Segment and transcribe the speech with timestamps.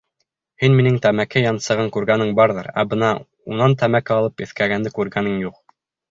[0.61, 3.09] Һин минең тәмәке янсығын күргәнең барҙыр, ә бына
[3.55, 5.61] унан тәмәке алып еҫкәгәнде күргәнең юҡ.